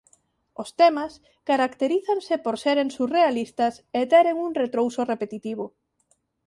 Os 0.61 0.69
temas 0.79 1.13
caracterízanse 1.49 2.33
por 2.43 2.55
seren 2.63 2.87
surrealistas 2.97 3.73
e 3.99 4.01
teren 4.13 4.35
un 4.47 4.51
retrouso 4.61 5.01
repetitivo. 5.13 5.65